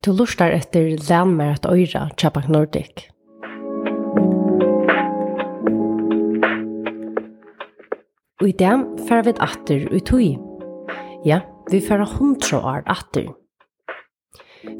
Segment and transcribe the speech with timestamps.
[0.00, 3.02] Du lustar etter Lænmer at Øyra, Chapak Nordic.
[8.40, 10.30] Og i dem fer vi atter ut hui.
[11.26, 13.28] Ja, vi fer hundra år atter.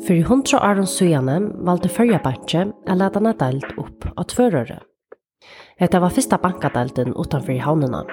[0.07, 1.37] For i hundra år og sujane
[1.69, 4.81] valgte førja bankje a leta na delt opp av tvørøre.
[5.77, 8.07] Dette var fyrsta bankadelten utanfor havnena.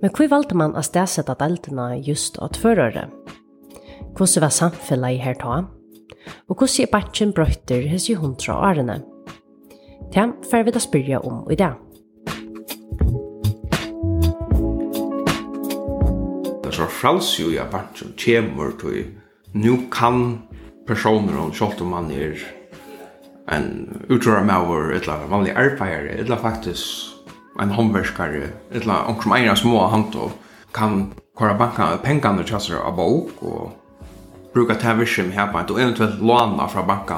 [0.00, 3.10] Men hvor valgte man a stedsetta deltena just av tvørøre?
[4.16, 5.62] hvordan var samfunnet i her ta,
[6.48, 9.00] og hvordan er batjen brøyter hos i hundra årene.
[10.14, 11.74] Det får vi da spyrja om i dag.
[16.62, 19.04] Det er så frals jo i at batjen kommer til
[19.54, 20.42] nu kan
[20.86, 22.38] personer, og selv om man er
[23.52, 27.14] en utrøra maur, et eller vanlig arbeidere, et eller faktisk
[27.60, 30.32] en håndverskare, et eller annet som eier små hand og
[30.74, 33.72] kan kora banka pengene til seg av bok og
[34.54, 37.16] brukar ta vision här på och eventuellt låna från banken.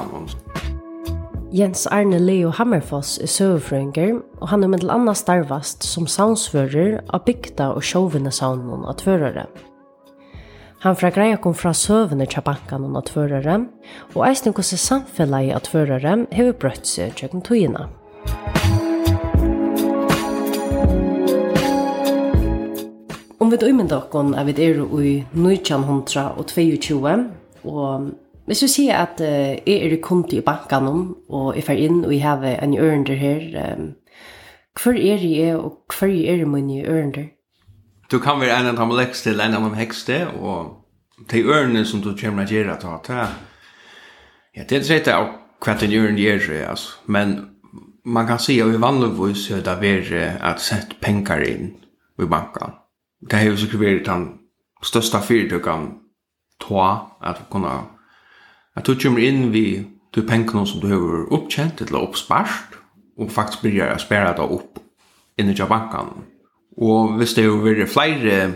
[1.51, 7.23] Jens Arne Leo Hammerfoss er søvfrøynger, og han er med anna starvast som saunsfører av
[7.23, 9.47] bygda og sjåvene saunen av tvørere.
[10.83, 13.61] Han fra greia kom fra søvene til bankan av tvørere,
[14.13, 17.87] og eisen hvordan samfellet av tvørere hever brøtt seg tjøkken togene.
[18.27, 18.66] Musikk
[23.47, 27.11] Om vi døymynda okkon er vi der i 1922,
[27.63, 28.09] og
[28.45, 32.11] hvis vi sier at uh, jeg er kundi i bankan og jeg fer inn og
[32.11, 33.45] jeg har en ørender her,
[33.77, 33.85] um,
[34.75, 37.23] hver er jeg og hver er jeg min ørender?
[38.11, 40.83] Du kan være en av dem lekste til en av dem hekste, og
[41.31, 43.27] de ørene som du kommer til å gjøre, ta, ta.
[44.57, 45.29] Ja, det er rett av
[45.63, 46.99] hva den ørende gjør, altså.
[47.07, 47.55] Men
[48.03, 50.11] man kan si at vi vanligvis er det vært
[50.43, 51.71] at sette penger inn
[52.19, 52.75] i bankan
[53.19, 54.37] det har ju så kvar den
[54.83, 55.99] största fyrtökan
[56.57, 57.83] ta att kunna
[58.73, 62.73] att du kommer in vi du pengarna som du har uppkänt eller uppsparst
[63.17, 64.79] och faktiskt börjar jag spara det upp
[65.37, 66.07] inne i banken.
[66.77, 68.53] Och hvis det jo blir flere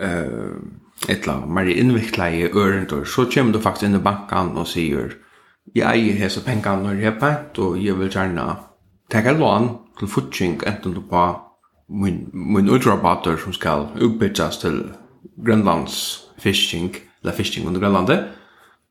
[0.00, 5.14] eh etla mer invikla i örendor så kommer du faktiskt in i banken och säger
[5.72, 8.56] ja, jeg har så pengarna när jag har pent och jag vill gärna
[9.08, 11.40] ta ett lån till fortsättning enten du på
[11.92, 14.82] min, min ultrabater som skal utbytjas til
[15.36, 18.24] Grönlands fishing, eller fishing under Grönlandet,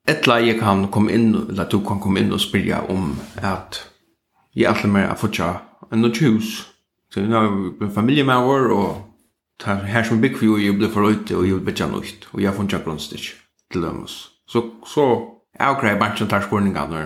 [0.08, 3.84] etla jeg kan komme inn, eller du kan komme inn og spyrja om at
[4.56, 5.54] jeg er alltid mer er fortja
[5.92, 6.68] enn noe hus.
[7.12, 9.08] Så nå er vi en familie med vår, og
[9.60, 12.42] tar her som bygg vi jo, jeg blir ute og jeg blir bedre nøyt, og
[12.42, 13.26] jeg får ikke grunnstikk
[13.72, 14.30] til dømes.
[14.48, 15.08] Så, så
[15.60, 17.04] jeg greier bare ikke tar spørningene,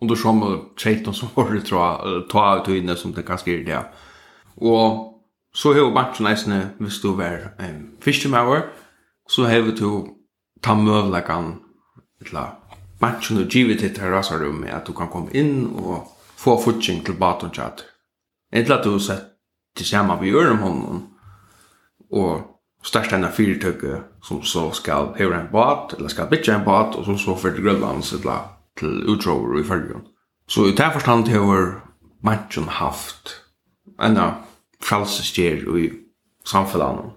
[0.00, 1.84] og du som er treit som får ta,
[2.30, 3.82] ta ut og inne som det kan skrive det.
[4.56, 5.11] Og
[5.54, 8.68] så har batchen eisne, hvis du er en fiskemauer,
[9.28, 10.08] så har du
[10.62, 11.58] ta møvlekan,
[12.20, 12.46] etla,
[13.00, 16.08] batchen og givet til terrassarum, at du kan komme inn og
[16.38, 17.84] få futsing til baton tjater.
[18.52, 19.28] Etla at du sett
[19.76, 21.02] til samme vi gjør om honom,
[22.12, 22.48] og
[22.84, 27.06] størst enn fyrtøkke som så skal høre en bat, eller skal bytja en bat, og
[27.06, 28.38] så så fyrir til Grønlands, etla,
[28.78, 30.08] til utrover i fyrtøkken.
[30.48, 31.82] Så i det forstand har
[32.22, 33.38] matchen haft
[34.02, 34.18] enn
[34.82, 35.88] frelsesgjør i
[36.48, 37.12] samfunnet.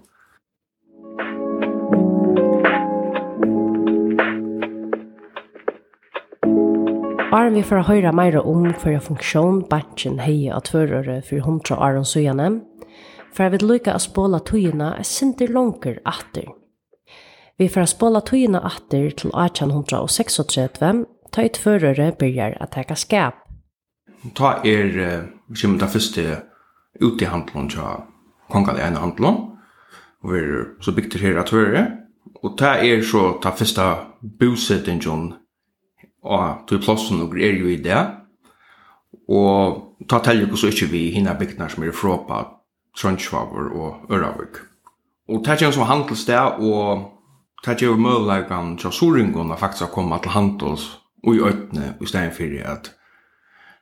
[7.30, 12.06] Bare vi får høre mer om hverja funksjon bantjen hei av tvørere for hundra åren
[12.06, 12.46] søgjane,
[13.34, 16.46] for jeg vil lykke å spåle togene er sinter langer atter.
[17.60, 23.42] Vi får spåle togene atter til 1836, ta i tvørere begynner at teka skap.
[24.38, 24.96] Ta er,
[25.50, 26.26] vi kommer til første
[27.00, 28.04] ute i handelen til
[28.50, 29.52] kongal i ene handelen.
[30.22, 31.86] og vi er så til her at høre,
[32.42, 33.82] og det er så ta første
[34.38, 35.34] bosettingen
[36.22, 38.06] og til plassen og er jo i det,
[39.28, 42.44] og ta til jo så ikke vi hinna bygdene som er fra på
[42.96, 44.56] Trøndsvaver og Øravik.
[45.28, 47.12] Og det er jo som handelsdag, og
[47.64, 52.06] det er jo mulighet til Soringene faktisk å komme til handels og i øyne i
[52.06, 52.92] stedet for at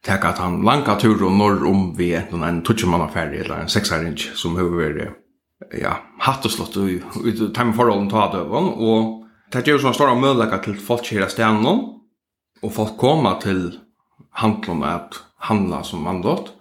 [0.05, 4.31] tek at han langa tur og norr om vi er en tutsjemannaferie eller en seksarinj
[4.37, 5.15] som høver
[5.73, 6.99] ja, hatt og slått i
[7.55, 9.25] time forholden ta døven, og
[9.55, 11.85] det gjør sånn stor mødlegger til folk kjera stenen,
[12.65, 13.69] og folk koma til
[14.41, 16.53] handlene at handla som mandot,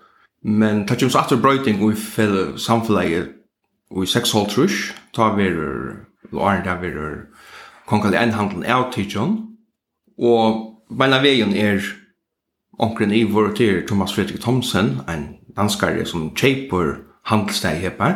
[0.44, 3.34] men det gjør så atter brøyting og i samfunnet
[3.94, 7.18] og i sexhold trush, ta verur, loren der verur,
[7.90, 9.38] konkalli enhandlen av tidsjon,
[10.18, 10.64] og
[10.94, 11.82] beina veien er
[12.80, 16.98] onkren vår til Thomas Fredrik Thomsen, en danskare som kjeiper
[17.30, 18.16] handelsteg heper,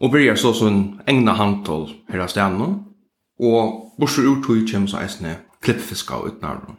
[0.00, 2.68] og bryr så som egna handel her av stedene,
[3.40, 6.76] og borser ut tog kjem så eisne klippfiska og utnavn.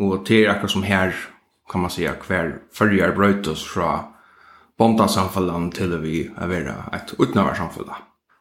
[0.00, 1.12] Og til akkurat som her,
[1.70, 4.04] kan man säga, hver fyrjar brøytos fra
[4.78, 7.94] bondasamfunnet til vi er vera et utnavarsamfunnet.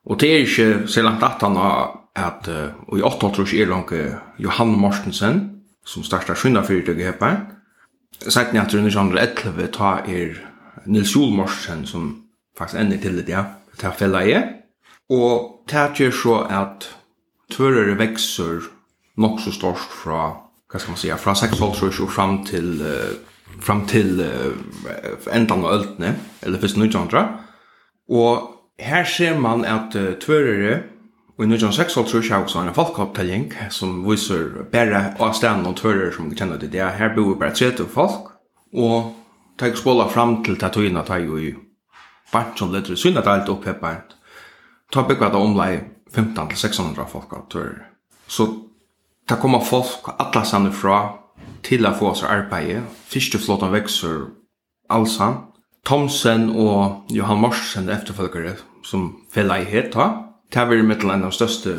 [0.06, 3.66] Og det er ikke så langt at han har at uh, i 8 år er
[3.70, 3.94] langt
[4.40, 7.36] Johan Mortensen, som starta skynda fyrtøyge hepa,
[8.20, 10.36] Sagt ni at under genre 11 ta er
[10.86, 12.24] Nils Jolmorsen som
[12.58, 13.44] faktisk ender til det, ja.
[13.80, 14.44] Ta fella er.
[15.10, 16.90] Og ta gjør så at
[17.54, 18.68] tørere vekser
[19.20, 20.22] nok så størst fra,
[20.70, 24.54] hva skal man si, fra 6 og fram til, uh, fram til uh,
[25.34, 26.14] endan av øltene,
[26.44, 27.26] eller først 1900.
[28.10, 30.14] Og her ser man at uh,
[31.40, 36.36] Og i 1966 har også en folkeopptelling som viser bare avstanden og tører som vi
[36.36, 36.84] kjenner til det.
[36.84, 38.34] Her bor bare 30 folk,
[38.76, 39.14] og
[39.56, 41.54] tar spåla fram til tatoina tar jo i
[42.34, 44.18] bant som leder synda dalt opp her bant.
[44.92, 45.80] Ta bygga det omlai
[46.12, 47.88] 15-600 folk av tører.
[48.28, 48.52] Så
[49.24, 51.02] ta kommer folk alla sanne fra
[51.64, 52.84] til å få oss arbeid.
[53.08, 54.26] Fyrsteflåten vekser
[54.92, 55.46] allsan.
[55.88, 61.34] Thomsen og Johan Morsen efterfølgere som fella i heta Det har vært mittel en av
[61.36, 61.76] største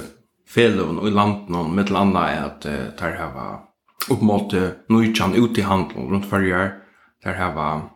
[0.46, 4.54] felen i landet, og mittel annet er at uh, det har vært oppmålt
[4.90, 6.76] nøytjan ut i handelen rundt farger.
[7.22, 7.90] Det har vært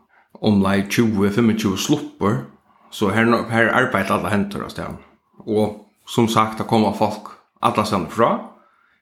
[0.45, 2.43] omlai 20-25 slupper,
[2.91, 4.99] så her, her arbeidet alle henter av stedet.
[5.47, 5.81] Og
[6.11, 7.33] som sagt, det kommer folk
[7.63, 8.33] alle stedet fra.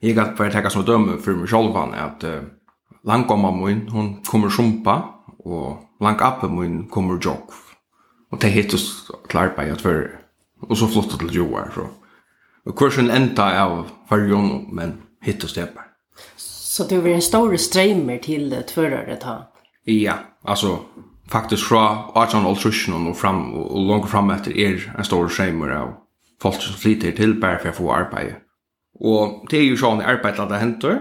[0.02, 2.44] Jeg kan bare tenke som dømme for meg selv at uh,
[3.08, 5.00] langkomma min, hun kommer sumpa,
[5.42, 7.54] og langappen min kommer jokk.
[8.32, 8.84] Og det hittes
[9.28, 10.21] til arbeidet for
[10.68, 11.88] og så flottet til Joar, så.
[12.66, 15.88] Og kursen enda av fargen, men hitt og stepar.
[16.36, 19.34] Så det var en stor strømmer til tvørere ta?
[19.86, 20.14] Ja,
[20.44, 20.78] altså
[21.32, 25.92] faktisk fra 18 og, fram, og langt fram etter er en stor strømmer av
[26.42, 28.34] folk som flyter til bare for å få arbeid.
[29.02, 31.00] Og det er jo sånn arbeid at det henter,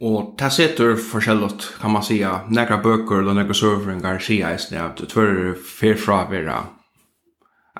[0.00, 1.50] og det sitter forskjellig,
[1.80, 2.18] kan man si,
[2.52, 6.58] nekra bøker og nekra serveringar sier jeg at tvørere fer fra å være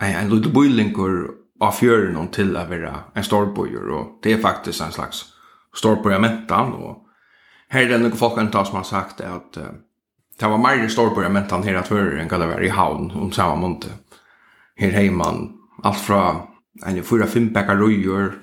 [0.01, 1.17] en, en liten bojlingur
[1.61, 5.25] av fjøren til å være en storbøyer, og det er faktisk en slags
[5.77, 7.03] storbojermentan, og
[7.73, 9.73] her er det noen folk enda som har sagt at uh,
[10.41, 13.89] det var mer storbojermentan her at fjøren enn det var i havn om samme måned.
[14.77, 15.47] Her har man
[15.85, 16.23] alt fra
[16.85, 18.35] en fyra fem røyer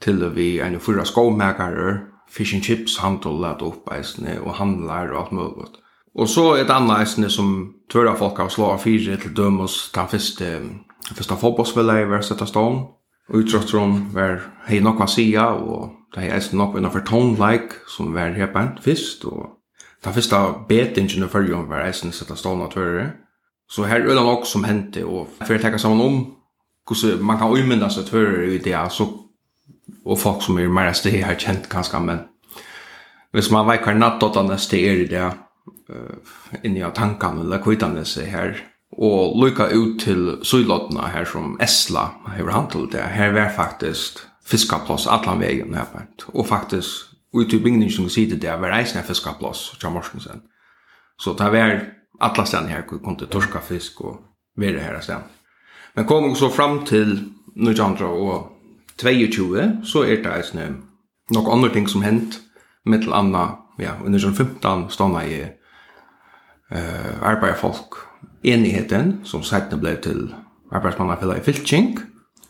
[0.00, 5.20] till vi en fyra skomakare, fish and chips handlar att upp eisne och handlar og
[5.20, 5.68] alt mulig.
[6.14, 10.06] Och så ett annat eisne som tvøra folk av slå av fire til dømos första,
[10.06, 10.60] første,
[11.14, 12.84] første fotbollsvillet i Verstetta Stålen.
[13.28, 18.78] Utrotron var hei nokva sia, og det hei eisen nokva innanfor tone-like, som var hepen
[18.82, 19.58] fyrst, og
[20.04, 23.10] den fyrsta betingen i fyrjon var eisen setta stålen av tvørere.
[23.68, 26.20] Så her er det nok som hendte, og for jeg tenker sammen om,
[26.86, 29.08] hvordan man kan umynda seg tvørere i det, så,
[30.06, 32.22] og folk som er mer steg har kjent ganska men
[33.34, 35.24] hvis man vet veikar nattåttane steg er i det,
[36.62, 38.56] inni av tankene, eller kvittene seg her.
[38.96, 45.08] Og lukka ut til Sylotna her som Esla har handlet det her var faktisk fiskaplass
[45.10, 46.28] allan veien her bænt.
[46.32, 50.44] Og faktisk ut i bygningen som sier det var eisne fiskaplass til Morsensen
[51.18, 51.80] så det var
[52.20, 54.16] alle stedene her hvor kunne torska fisk og
[54.56, 55.22] være her stedet.
[55.94, 60.76] men kom så fram til 1922 så er det eisne
[61.30, 62.40] nok andre ting som hent.
[62.84, 63.48] Mittel anna
[63.78, 65.44] ja, under 15 stående i
[66.70, 67.96] eh arbeid folk
[68.44, 70.34] enigheten som sætne ble til
[70.72, 71.98] arbeidsmannafella i Filching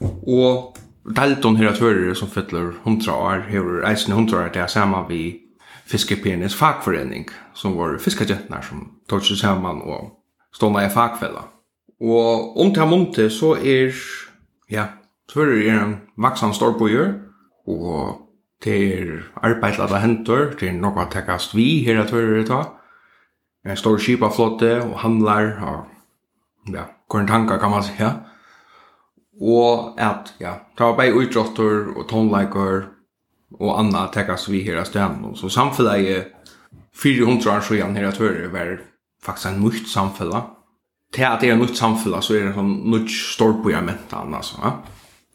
[0.01, 0.77] og
[1.17, 5.39] Dalton her at høre som fyller 100 år her eisen 100 år der sammen vi
[5.87, 10.11] fiskepenis fagforening som var fiskejentene som tog seg sammen og
[10.55, 11.47] stående i fagfella
[12.01, 13.93] og om til måned så er
[14.71, 14.87] ja,
[15.29, 17.15] Tvørur er en vaksan storbojer,
[17.67, 18.21] og
[18.65, 22.43] det er arbeid at det henter, det er noe å tekkast vi her at Tvørur
[22.43, 22.61] er ta,
[23.67, 28.13] en stor skipaflotte og handlar og ja, hvor en tankar kan man si, ja.
[29.41, 32.87] Og at, ja, ta var bare utrotter og tonleikar
[33.61, 35.37] og anna tekast vi her av stedet.
[35.39, 36.33] Så samfunnet
[36.97, 38.79] 400 år siden her at høyre var
[39.23, 40.53] faktisk en nytt samfunnet.
[41.15, 44.35] Til at det er en nytt samfunnet så er det en sånn nytt storpågjør mentan,
[44.35, 44.59] altså.
[44.65, 44.77] Ja.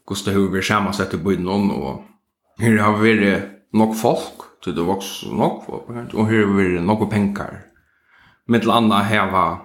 [0.06, 2.02] Gustav vi er samasett i bygden og
[2.60, 6.84] her har vi vært nok folk, til det vokser nok, og her har vi vært
[6.86, 7.62] nok penger
[8.46, 9.58] med landa heva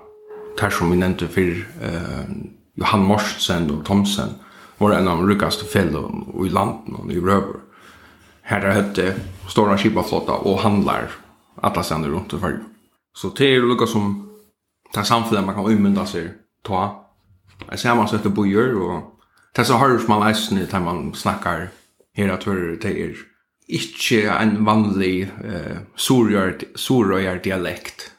[0.57, 2.25] tar som vi nevnte fyrir eh,
[2.77, 4.35] Johan Morsen og Thomsen
[4.77, 7.63] var en av de rikaste fellene i landet og i Røver.
[8.47, 9.07] Her er høtte
[9.49, 11.09] stora skipaflotta og handlar
[11.65, 12.59] alla stander rundt i fyrr.
[13.17, 14.11] Så det er lukka som
[14.93, 16.29] det samfunnet man kan umynda seg
[16.65, 16.83] ta.
[17.71, 19.23] Jeg ser man søtte bojer og
[19.57, 21.71] det så høres man eisne til man snakkar
[22.17, 23.17] her at det er
[23.67, 28.11] ikke en vanlig eh, sorøyert dialekt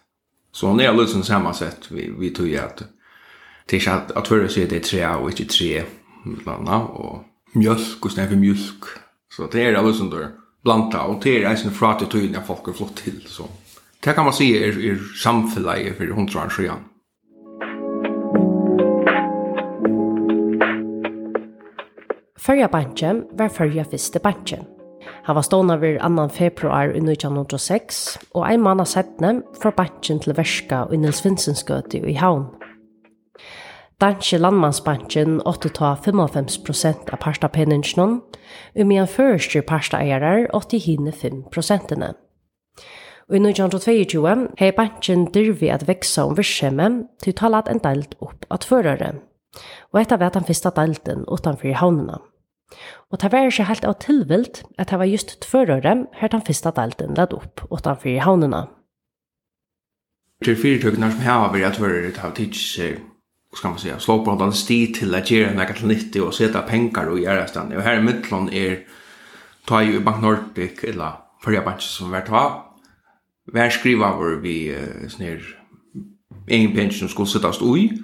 [0.58, 2.82] Så hon är alltså sammansatt vi vi tog ju att
[3.66, 5.82] till att att höra sig det tre och inte tre
[6.46, 8.82] landa och mjölk och snäva mjölk.
[9.36, 10.28] Så det är alltså där
[10.62, 13.48] blanda och det är en fråga till tydligen folk har flott till så.
[14.00, 16.80] Det kan man se är är samfällige för hundra år sedan.
[22.38, 24.77] Førja bantje var førja fyrste bantje.
[25.28, 26.28] Han var stående over 2.
[26.28, 31.20] februar i 1906, og en mann har sett dem fra banken til Verska og Nils
[31.20, 32.46] Vinsensgøte i Havn.
[34.00, 38.06] Danske landmannsbanken åtte ta 55 prosent av parstapenningene,
[38.78, 42.14] og med en første parstaeier åtte hine 5 prosentene.
[43.28, 44.24] Og i 1922
[44.62, 46.88] har banken dyrvi at veksa om virkshemme
[47.20, 49.12] til talat en delt opp at førere.
[49.92, 52.22] Og etter vet han fyrsta delten utanfor havnene.
[53.10, 56.72] Og det var ikke helt av tilvilt at det var just tvørøret her den første
[56.76, 58.66] delten ledd opp utenfor i havnene.
[60.44, 62.34] Det er fire fyrirtøkene som har vært at tvørøret har
[63.48, 66.60] hva skal man si, slå på den sti å gjøre noe til nyttig og sette
[66.68, 67.78] penger og gjøre stanna.
[67.78, 68.82] Og her i mittlån er
[69.66, 72.64] ta i Bank Nordic eller forrige bank som vi tar.
[73.48, 74.76] Vi skriver över vi
[75.08, 75.40] sån här
[76.46, 78.02] egen pension som skulle sättas i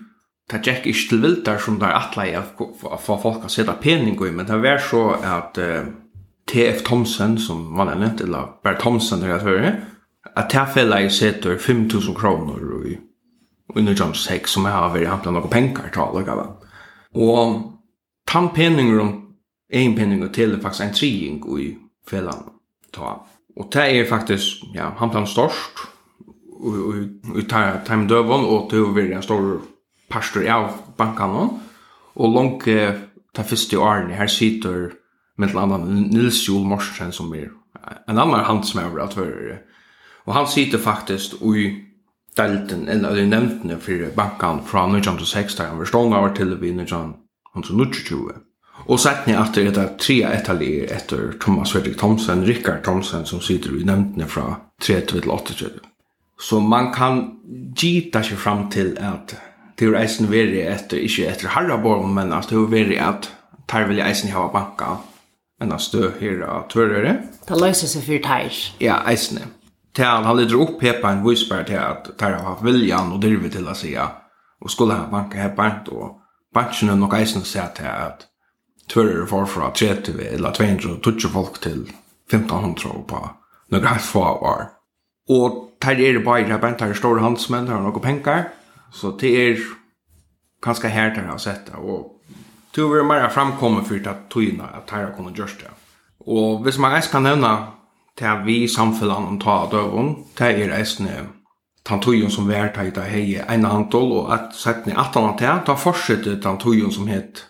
[0.50, 4.18] det gikk ikke til viltar som det er atleie å få folk å sette pening
[4.20, 5.86] i, men det var så at uh,
[6.50, 9.72] TF Thomsen, som man har nevnt, eller bare Thomsen er at høre,
[10.34, 12.60] at TF-leie setter 5.000 kroner
[12.90, 12.98] i
[13.74, 16.42] under John 6, som jeg har vært hantet noen penger til alle gav.
[17.16, 17.54] Og
[18.28, 19.12] tannpenninger om
[19.74, 21.70] en ein og til faktisk en trying i
[22.06, 22.50] fellan
[22.92, 23.16] ta.
[23.56, 25.86] Og det er faktisk, ja, hantet størst,
[26.60, 26.94] og, og,
[27.34, 29.73] og, time og, og, og, og, og, og,
[30.14, 31.34] pastor av bankan
[32.14, 32.68] og langt
[33.34, 34.92] ta fyrste årene, her sitter
[35.36, 37.50] med et annet Nils Jol Morsen som er
[38.08, 39.58] en annan handsmøver, som at høre
[40.24, 41.66] og han sitter faktisk i
[42.36, 46.54] delten en av de nevntene for bankan fra 1906 der han var stående over til
[46.60, 48.32] vi 1920
[48.84, 53.40] og sett ni at det er tre etalier etter Thomas Fredrik Thomsen, Rikard Thomsen som
[53.40, 55.70] sitter i nevntene fra 3 til 8
[56.40, 57.38] så man kan
[57.76, 59.36] gita seg fram til at
[59.78, 63.30] det er eisen veri etter, ikke etter harraborg, men at det er veri at
[63.70, 64.96] tar vel eisen hava banka
[65.62, 67.14] en av stø her av tvørøre.
[67.46, 68.58] Det løser seg for tar.
[68.82, 69.40] Ja, eisen.
[69.94, 73.68] Tal har litt opp hepa en vispar til at tar har viljan og drive til
[73.70, 76.16] å si og skulle ha banka her bant og
[76.54, 78.26] banken er nok eisen å se til at
[78.90, 81.84] tvørøre får fra 30 eller 220 folk til
[82.32, 83.20] 1500 på
[83.74, 84.66] noen få år.
[85.30, 88.48] Og tar er bare, tar er store handsmenn, tar er noen penger,
[88.94, 89.62] Så det er
[90.62, 92.10] ganske her der har sett og
[92.74, 95.70] det er mer framkommet for at tøyene at her kunne gjøre det.
[96.26, 97.52] Og hvis man eis kan nevne
[98.18, 101.28] til vi samfunnet om ta av døven, det er eisne
[101.86, 105.62] tantujon som vi er tøyta hei ene handel, og at settene i 18 av til,
[105.66, 107.44] da fortsetter den tantujon som het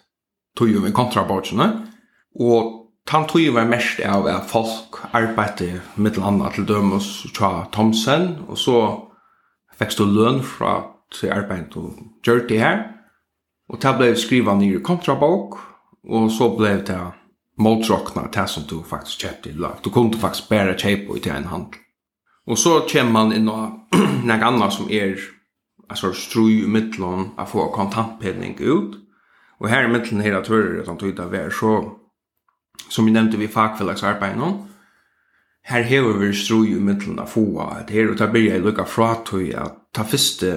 [0.59, 1.71] tøyjon i kontrabordsene,
[2.41, 8.39] og Tant tog var mest av at folk arbeidde mittel annet til dømes fra Thomsen,
[8.49, 8.79] og så
[9.77, 12.83] fikk du løn fra til arbeidet og gjør det her.
[13.69, 15.59] Og det ble skrivet nye kontrabok,
[16.05, 17.01] og så ble det
[17.59, 19.81] måltrokna det som du faktisk kjøpte i lag.
[19.85, 21.81] Du kunne faktisk bare kjøpe i til en handel.
[22.47, 23.95] Og så kommer man inn og
[24.29, 25.17] noe annet som er
[25.89, 28.99] altså strøy i midtelen å få kontantpenning ut.
[29.61, 31.75] Og her i midtelen her at hører at han tog ut av så
[32.91, 34.49] som vi nevnte vi fagfellagsarbeid nå,
[35.65, 38.85] her hever vi strøy i midtelen å få at her, og da blir jeg lukka
[38.85, 40.51] fra til at ta første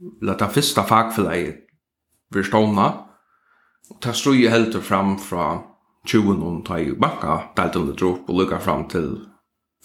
[0.00, 1.56] eller det første fagfellet
[2.30, 2.88] vi stående,
[3.90, 5.62] og det stod helt fram fra
[6.06, 9.10] 20 noen ta i banka, delt under drop, og lukka fram til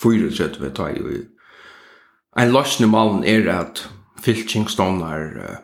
[0.01, 1.23] 4 vi ta i.
[2.37, 3.89] En løsning malen er at
[4.21, 5.57] fylking stående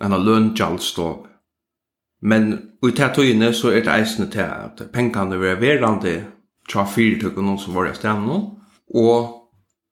[0.00, 1.26] en av lønnkjallståp,
[2.22, 2.52] men
[2.82, 6.14] i tatoine så er det eisende til at pengene vil være verande
[6.68, 8.40] tja fyrtøkken noen som var i stedet
[8.94, 9.34] og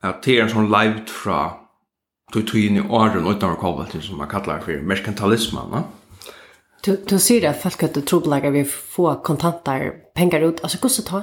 [0.05, 1.66] at det er en sånn live fra
[2.33, 5.85] tog tog in i åren utanför kolbulten som man kallar för merkantalismen, va?
[6.83, 10.61] Du, du ser det att folk att tro vi få kontanter, pengar ut.
[10.63, 11.23] Alltså, hur ska ta?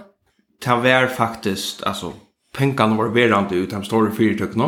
[0.66, 2.14] Det var faktiskt, alltså,
[2.58, 4.66] pengarna var verande ut de stora fyrtökna.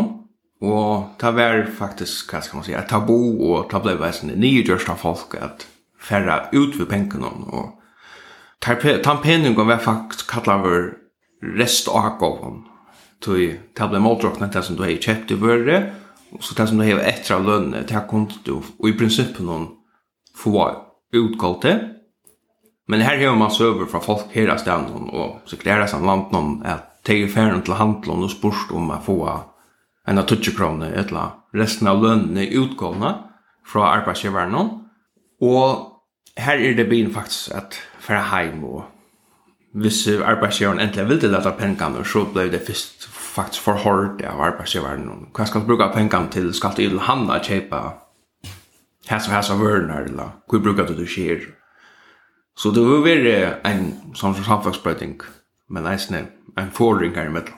[0.62, 4.96] Och det var faktiskt, vad ska man säga, tabu och det blev en nygjörst av
[4.96, 5.68] folk att
[6.02, 7.28] färra ut vid pengarna.
[7.28, 7.82] Och
[9.04, 10.94] Tampeningen var faktiskt kallar för
[11.58, 12.64] restagargåvan.
[13.26, 15.94] Det blev måldragna det som du har köpt i vörre
[16.42, 19.44] så det som du har etter av lønne, det har kunne du, og i prinsippet
[19.46, 19.70] noen
[20.36, 20.66] få
[21.16, 21.76] utgått det.
[22.88, 26.34] Men her har man søver fra folk her av stedet, og så klærer seg land
[26.34, 29.20] noen at de er ferdig til handelen og spørst om å få
[30.06, 31.38] en av 20 et eller.
[31.56, 33.14] Resten av lønnene utgående
[33.66, 34.58] fra arbeidsgiveren.
[35.42, 35.86] Og
[36.38, 38.84] her er det byen faktisk at fra heim og
[39.76, 44.42] hvis arbeidsgiveren endelig vil til dette pengene, så ble det først faktiskt för hårt av
[44.42, 45.28] arbetsgivaren.
[45.38, 46.54] Vad ska du bruka pengarna till?
[46.54, 47.94] Ska du till han att köpa
[49.08, 51.40] häs och häs av vörnar eller hur brukar du det sker?
[52.58, 55.20] Så det var väl en sån samfagsbrödning
[55.70, 56.26] men eisne
[56.56, 57.54] en förring här emellan.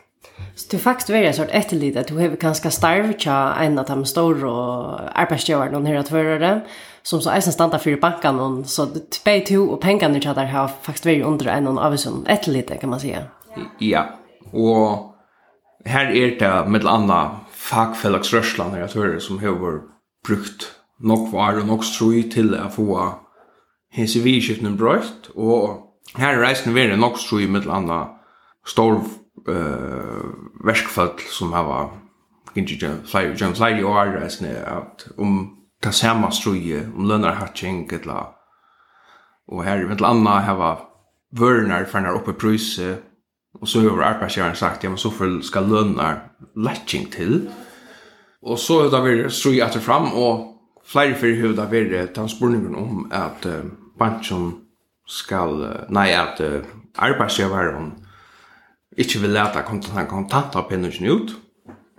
[0.55, 4.05] Så det faktiskt var det sort efterlid att du har ganska starvtja en av de
[4.05, 4.51] stora
[4.98, 6.62] arbetsgivaren och här att vara det
[7.03, 8.88] som så eisen standa fyrir bankan og så
[9.25, 12.89] bei to og pengarna tja der har faktisk vært under en av avisen etterlite kan
[12.89, 13.24] man säga.
[13.79, 14.03] Ja,
[14.53, 15.17] og
[15.86, 19.81] her er det med anna fagfellagsrørslan her, jeg tror det, som har
[20.27, 22.98] brukt nok var og nok strøy til å få
[23.93, 28.05] hese vidskiftene brøyt, og her er reisen er nok strøy med anna
[28.67, 29.00] stor
[29.48, 30.25] uh,
[30.65, 31.93] verskfall som har var
[32.57, 38.34] ikke flere, ikke flere år reisende at om ta samme strøy, om lønner hatching, eller
[39.48, 40.88] og her med anna var
[41.31, 42.96] vørnar fannar oppe i
[43.60, 47.50] Och så har arbetsgivaren sagt, ja men så för ska lönar latching till.
[48.42, 52.76] Och så har det varit så fram och flere för hur det har varit transportningen
[52.76, 53.66] om att uh,
[54.00, 54.54] banken
[55.08, 56.62] ska, uh, nej att uh,
[56.96, 57.92] arbetsgivaren
[58.98, 61.36] inte vill läta kontant kontanta penningen ut.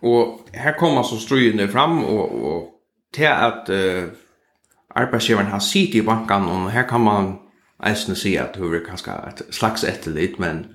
[0.03, 2.71] Och här kommer så ströjen fram och, och
[3.13, 4.05] till att uh,
[4.95, 7.39] arbetsgivaren har sitt i banken och här kan man
[7.83, 10.67] ens nu se att hur det kanske ett slags etterlitt, men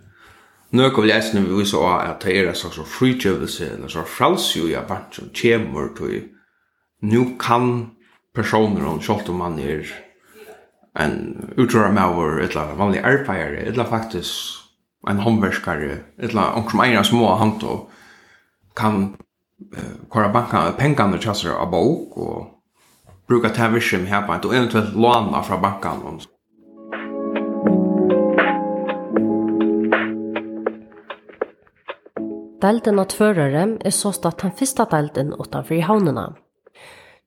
[0.73, 4.65] Nøk vil jeg vi viser også at det er en slags frikjøvelse, en slags fralsio
[4.67, 6.29] i abant som kjemur til
[7.01, 7.91] nu kan
[8.33, 9.85] personer, om selv om man er
[10.99, 14.33] en utrøra maver, et eller vanlig arbeidere, et eller faktisk
[15.09, 17.89] en håndverskare, et eller annet som eier små hand og
[18.75, 19.15] kan
[19.77, 22.47] uh, kåre banka pengene til av bok og
[23.27, 26.21] bruka tavisjem her på og eventuelt låna fra bankan og
[32.63, 36.29] Delden av tvørere er så stått den første delten utenfor i havnene.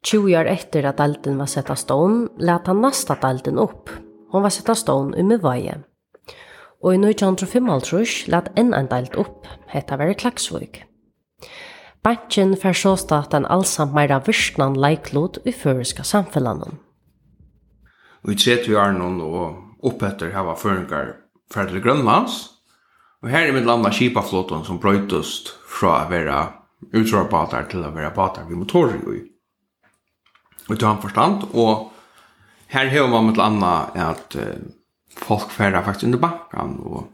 [0.07, 3.91] 20 år etter at delden var sett av stån, let han neste delden opp.
[4.33, 5.83] Hun var sett av stån i Møvaje.
[6.81, 10.81] Og i 1955 let en en delt opp, hette være Klagsvøk.
[12.01, 16.81] Banken fer så stått den allsamt mer av virknan leiklod i føreska samfunnet.
[18.25, 21.17] Og i 30 år nå, og oppetter her var føringar
[21.53, 22.56] ferdig til Grønlands,
[23.27, 26.37] Og her er mitt landa kipaflåten som brøytust fra å være
[26.95, 29.25] utrarbåtar til å være båtar vi motorer i.
[30.69, 31.91] Og til han forstand, og
[32.71, 34.63] her hever man mitt landa at uh,
[35.27, 37.11] folk færa faktisk under bankan, og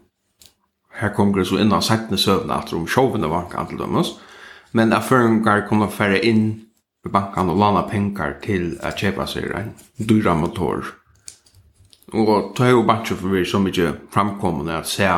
[1.01, 4.13] her kommer det så inn av sættene søvnene at de sjovene bankan til dømes,
[4.77, 6.47] men at føringar kommer færa inn
[7.01, 10.93] i bankan og landa penger til å kjepa seg en dyra motor.
[12.13, 15.09] Og ta jo bankan for vi så mykje framkommende at se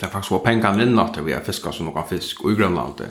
[0.00, 3.02] Det er faktisk hvor pengene vinner til vi har fisket som noen fisk i Grønland.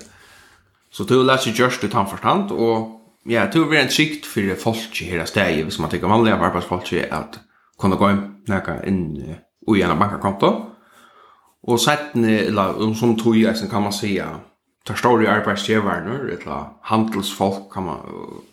[0.89, 2.95] Så det er jo lett seg gjørst ut han forstand, og
[3.29, 6.39] ja, det er jo en trygt for folk i hele stedet, hvis man tenker vanlige
[6.39, 7.37] arbeidsfolk, at
[7.77, 10.49] kunne gå inn, nækka inn i en bankakonto.
[11.69, 14.15] Og setten, eller som tog, jeg, kan man si,
[14.87, 17.99] tar store arbetsgivare eller handelsfolk kan man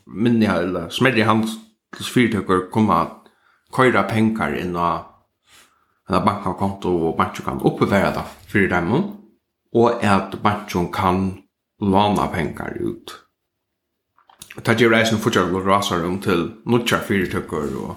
[0.07, 3.23] minne eller smärre handelsfyrtøkker, kommer att
[3.77, 5.16] köra pengar in och
[6.11, 8.93] en bankkonto og banken kan oppbevære det for dem,
[9.75, 11.43] og at banken kan
[11.81, 13.23] låna penger ut.
[14.67, 17.97] Det gjør eisen fortsatt går rasere om til nødvendige fyrtøkker, og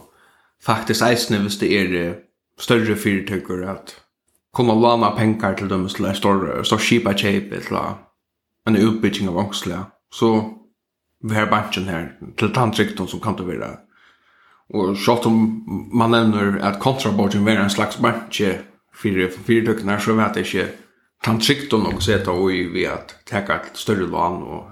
[0.61, 2.13] faktisk eisen hvis det er
[2.59, 3.95] større fyrtøkker at
[4.53, 7.77] kunne låna penger til dem til en stor skipa kjeip til
[8.67, 10.43] en utbygging av ångslige, så
[11.23, 13.77] vi har banken her til tantrykten som kan det være
[14.73, 18.41] Og shot om man nevner at kontraborgen var en slags match
[18.93, 20.71] för för tyckna så vet jeg ikke
[21.23, 24.63] tant skikt och något sätt och vi at teka et større lån Og...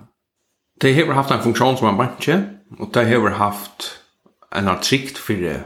[0.82, 2.30] det har haft en funktion som en match
[2.80, 4.02] og det har haft
[4.56, 5.64] en trygt för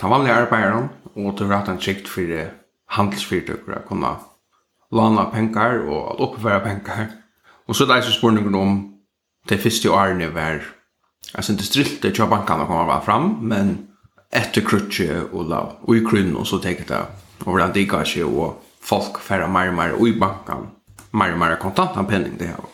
[0.00, 2.50] den vanlige arbetaren og det har haft en trygt för
[2.86, 4.16] handelsföretag att kunna
[4.90, 7.06] låna pengar och att uppföra pengar.
[7.66, 8.94] Och så er det spår någon om
[9.48, 10.60] det første årene var
[11.34, 13.86] Jag det strilte det jag bankarna kommer bare fram men
[14.32, 17.06] etter krutje og la, og i krunn, og så tänker det
[17.44, 20.70] och det dig ikke, og folk færre mer og mer och i bankan
[21.12, 22.66] mer og mer kontant av penning det her.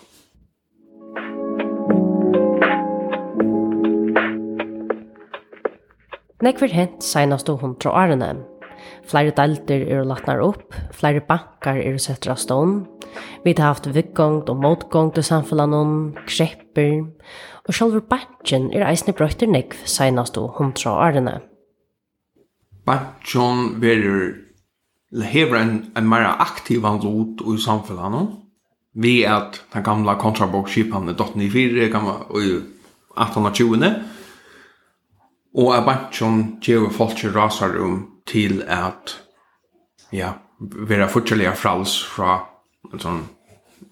[6.44, 8.35] Nekver hent senast og hundra årene.
[9.07, 12.81] Flere delter er latnar opp, flere bankar er settra stån.
[13.44, 17.05] Vi har haft vikgångt og motgångt i samfunnet, krepper,
[17.66, 21.38] og sjálfur banken er eisne brøyter nekv senast og hundra årene.
[22.87, 24.35] Banken verur
[25.22, 28.35] hever en, en mer aktiv lot i samfunnet,
[28.96, 32.40] vi at den gamla kontrabokskipan er 1894, gamla, og
[33.16, 33.94] 1820,
[35.57, 39.17] og er banken gjør folk rasar rasarum til at
[40.15, 42.41] ja, vara fortsatt frals fra
[42.93, 43.25] en sån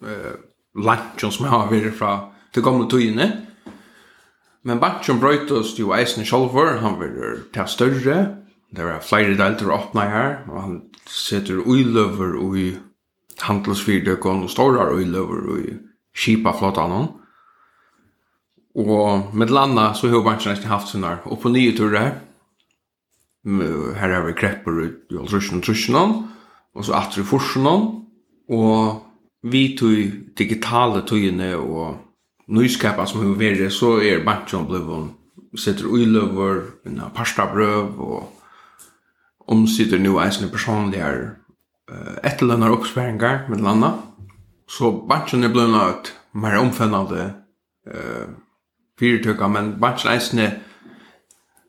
[0.05, 0.35] uh,
[0.75, 2.14] lunchen som har vært fra
[2.55, 3.29] til gamle tygene.
[4.64, 8.18] Men batchen brøytes jo eisen sjolver, han vil ta større,
[8.75, 10.79] det er flere delter åpne her, og han
[11.11, 12.70] setter uiløver i
[13.44, 15.75] handelsfyrdøkken og store uiløver i
[16.16, 17.11] kipa flottan hon.
[18.75, 22.16] Og med landa så har batchen nesten haft sånne, og på nye turer,
[23.44, 26.14] her har vi krepper ut i altrusjen og trusjon
[26.74, 27.26] og så atter i
[28.48, 29.02] og
[29.44, 31.98] vi tog digitale togene og
[32.48, 35.12] nyskapet som har vært så er bantjon blevet
[35.57, 38.30] sitter uiløver, en pastabrøv og
[39.46, 41.11] omsitter nå eisende personlige
[41.90, 43.92] uh, etterlønner oppsperringer med landa.
[44.68, 47.35] Så bantjon er blevet mer omfennende
[47.87, 48.28] uh,
[48.98, 50.50] fyrtøkker, men bantjon eisende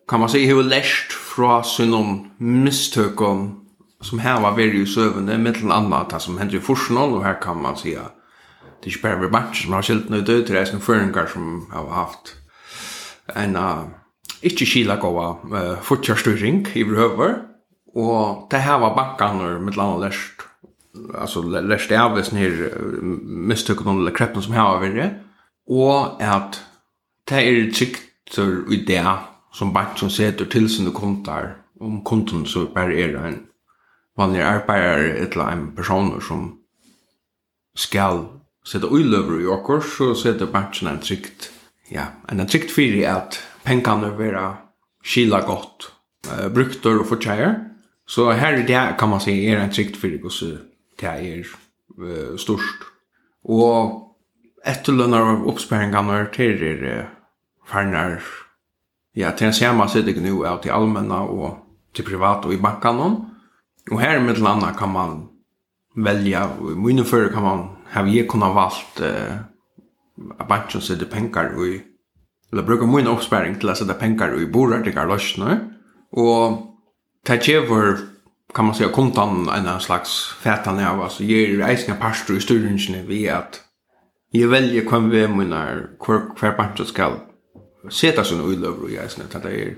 [0.07, 3.65] kan man säga hur läst fra synom mistökom
[4.01, 7.61] som här var väldigt sövande mellan annat det som händer i Forsnall och här kan
[7.61, 8.01] man säga
[8.83, 11.25] det är inte bara vid match som har skilt nu död till det som föreningar
[11.33, 12.35] som har haft
[13.25, 13.83] en uh,
[14.41, 17.35] inte kila gåa uh, fortjärstyrring i behöver
[17.93, 20.41] och det här var backarna mellan annat läst
[21.19, 22.69] alltså läst av det här
[23.23, 25.13] mistökom eller kreppen som här var väldigt
[25.67, 26.61] och att
[27.29, 28.37] det är tryckt
[28.71, 29.17] i det
[29.55, 33.41] som banken setter til sine kontar, om konten så bare er det en
[34.19, 36.45] vanlig arbeider eller en person som
[37.75, 38.25] skal
[38.65, 41.51] sette uiløver i åker, så setter banken en trygt,
[41.91, 44.47] ja, en trygt fyrir at pengene vera
[45.05, 45.91] skila godt,
[46.31, 47.59] uh, brukter og fortjeier.
[48.07, 50.57] Så her er det, kan man si, er en trygt fyrir hvordan
[50.99, 51.45] det er
[51.97, 52.87] uh, størst.
[53.45, 54.01] Og
[54.65, 57.13] etterlønner av oppsperringene til er uh,
[57.69, 58.19] ferner
[59.15, 61.57] Ja, til en samme sitter nu av til allmänna og
[61.95, 62.99] til privat og i bankan.
[63.91, 65.27] Og her med landa kan man
[65.95, 69.37] välja, og i mine fyrir kan man hava jeg kunna valgt uh,
[70.39, 71.81] at bankan sitter penkar og i
[72.51, 75.57] eller bruker mine oppsparing til å sette penger i bordet til å løsne.
[76.15, 76.59] Og
[77.27, 77.97] det gjør,
[78.55, 83.03] kan man si, kontan en slags fætan av, altså gir eisen av parster i styrringene
[83.09, 83.59] vi at
[84.35, 85.61] jeg velger hvem vi er mine,
[86.03, 87.19] hver, hver banken skal
[87.89, 89.75] seta sin uilöver i jag snett att det är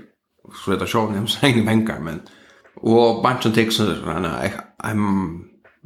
[0.64, 2.20] så det show nämns egna pengar men
[2.74, 5.40] och bunchen takes sån här I'm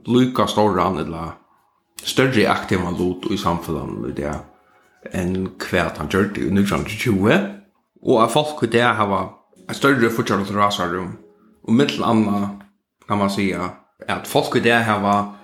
[0.04, 1.30] Lucas står ran eller
[2.02, 4.34] större aktiv man lot i samfunnet det
[5.12, 7.30] en kvärt han gjorde i 1920
[8.02, 11.12] och att folk kunde ha en större fortsatt rasarum
[11.62, 12.60] och mittel anna
[13.08, 13.70] kan man säga
[14.08, 15.34] att folk kunde ha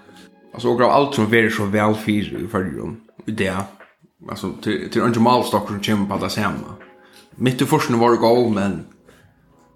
[0.54, 3.56] alltså och allt som var så väl för i förrjum det
[4.30, 6.74] alltså till till Angel Malstock som kommer på det samma.
[7.36, 8.86] Mitt i forskningen var det gav men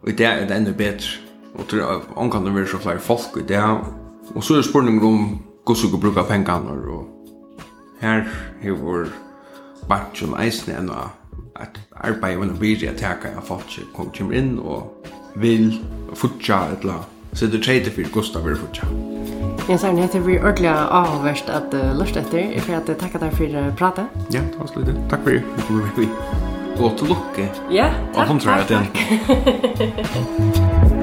[0.00, 1.08] och det är det ännu bättre.
[1.54, 1.82] Och till
[2.14, 3.78] om kan det vara så fler folk i det.
[4.34, 7.08] Och så är spårningen om hur ska bruka pengarna och
[8.00, 8.28] här
[8.62, 9.08] har vår
[9.88, 15.06] batchen isen än att arbeta med en bridge att täcka kan folk kommer in och
[15.34, 16.98] vill fortsätta eller
[17.32, 19.41] så det trade för Gustav vill fortsätta.
[19.68, 23.36] Jeg sier ni heter vi ordentlig avvärst at uh, lust etter, Jag får takk deg
[23.36, 24.04] for för pratet.
[24.34, 24.90] Ja, det var slut.
[25.10, 25.42] Takk for det.
[25.68, 25.78] Vi
[27.06, 27.46] lukke.
[27.70, 27.76] vi.
[27.78, 28.30] Ja, tack.
[28.30, 28.40] Och
[30.88, 31.01] hon.